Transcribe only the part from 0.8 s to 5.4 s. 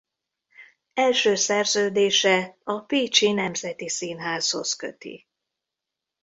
Első szerződése a Pécsi Nemzeti Színházhoz köti.